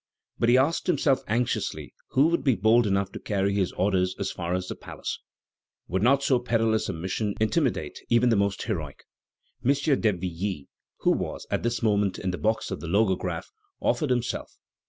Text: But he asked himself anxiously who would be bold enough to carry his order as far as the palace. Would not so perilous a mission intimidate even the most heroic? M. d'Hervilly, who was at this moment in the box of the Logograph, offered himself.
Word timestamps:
But 0.39 0.49
he 0.49 0.57
asked 0.57 0.87
himself 0.87 1.21
anxiously 1.27 1.93
who 2.09 2.25
would 2.29 2.43
be 2.43 2.55
bold 2.55 2.87
enough 2.87 3.11
to 3.11 3.19
carry 3.19 3.53
his 3.53 3.71
order 3.73 4.01
as 4.17 4.31
far 4.31 4.55
as 4.55 4.67
the 4.67 4.73
palace. 4.75 5.19
Would 5.89 6.01
not 6.01 6.23
so 6.23 6.39
perilous 6.39 6.89
a 6.89 6.93
mission 6.93 7.35
intimidate 7.39 7.99
even 8.09 8.29
the 8.29 8.35
most 8.35 8.63
heroic? 8.63 9.03
M. 9.63 9.71
d'Hervilly, 9.73 10.69
who 11.01 11.11
was 11.11 11.45
at 11.51 11.61
this 11.61 11.83
moment 11.83 12.17
in 12.17 12.31
the 12.31 12.39
box 12.39 12.71
of 12.71 12.79
the 12.79 12.87
Logograph, 12.87 13.51
offered 13.79 14.09
himself. 14.09 14.55